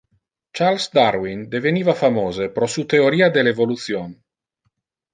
Charles 0.59 0.87
Darwin 0.95 1.43
deveniva 1.57 1.93
famose 1.99 2.49
pro 2.57 2.65
su 2.77 2.87
theoria 2.97 3.29
del 3.29 3.51
evolution. 3.55 4.19